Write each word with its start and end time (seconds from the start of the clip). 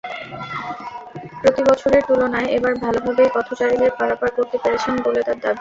প্রতিবছরের 1.41 2.03
তুলনায় 2.07 2.49
এবার 2.57 2.73
ভালোভাবেই 2.83 3.29
পথচারীদের 3.35 3.91
পারাপার 3.99 4.29
করতে 4.37 4.57
পেরেছেন 4.63 4.95
বলে 5.05 5.21
তাঁর 5.21 5.37
দাবি। 5.37 5.49